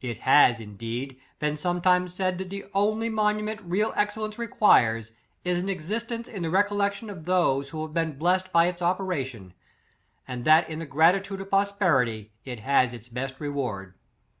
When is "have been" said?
7.82-8.16